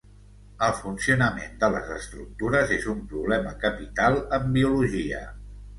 El 0.67 0.71
funcionament 0.77 1.53
de 1.65 1.69
les 1.75 1.93
estructures 1.97 2.75
és 2.79 2.91
un 2.95 3.07
problema 3.13 3.55
capital 3.69 4.23
en 4.41 4.53
biologia. 4.59 5.27